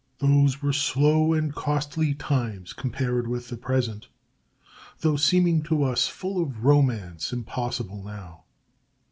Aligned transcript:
Those 0.17 0.63
were 0.63 0.73
slow 0.73 1.31
and 1.33 1.53
costly 1.53 2.15
times 2.15 2.73
compared 2.73 3.27
with 3.27 3.49
the 3.49 3.55
present, 3.55 4.07
though 5.01 5.15
seeming 5.15 5.61
to 5.65 5.83
us 5.83 6.07
full 6.07 6.41
of 6.41 6.57
a 6.57 6.59
romance 6.59 7.31
impossible 7.31 8.01
now. 8.03 8.45